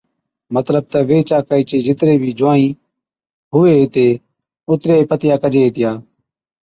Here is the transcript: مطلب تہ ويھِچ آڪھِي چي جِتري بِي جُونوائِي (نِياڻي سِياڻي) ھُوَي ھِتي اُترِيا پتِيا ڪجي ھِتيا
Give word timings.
مطلب 0.55 0.83
تہ 0.91 0.99
ويھِچ 1.07 1.29
آڪھِي 1.37 1.61
چي 1.69 1.77
جِتري 1.85 2.15
بِي 2.21 2.31
جُونوائِي 2.39 2.67
(نِياڻي 2.69 2.75
سِياڻي) 2.75 3.51
ھُوَي 3.51 3.73
ھِتي 3.81 4.07
اُترِيا 4.69 4.97
پتِيا 5.09 5.35
ڪجي 5.43 5.61
ھِتيا 5.65 5.91